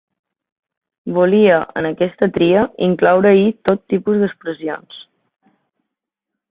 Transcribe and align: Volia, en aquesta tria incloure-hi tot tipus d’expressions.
Volia, 1.17 1.59
en 1.81 1.89
aquesta 1.89 2.31
tria 2.39 2.65
incloure-hi 2.87 3.45
tot 3.71 3.85
tipus 3.95 4.21
d’expressions. 4.23 5.01